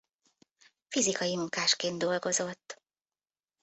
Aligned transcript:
Fizikai 0.89 1.35
munkásként 1.35 1.97
dolgozott. 1.97 2.81